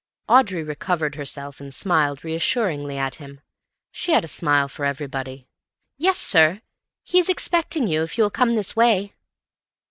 [0.27, 3.39] Audrey recovered herself and smiled reassuringly at him.
[3.91, 5.47] She had a smile for everybody.
[5.99, 6.63] "Yes, sir.
[7.03, 9.13] He is expecting you, if you will come this way."